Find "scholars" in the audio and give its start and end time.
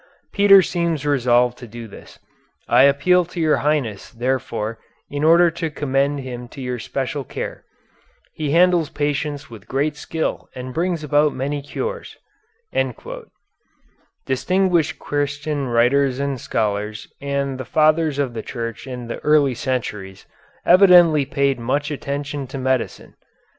16.41-17.07